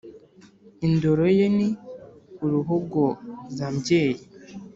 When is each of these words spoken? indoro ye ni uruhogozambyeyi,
indoro 0.87 1.25
ye 1.37 1.45
ni 1.57 1.67
uruhogozambyeyi, 2.45 4.21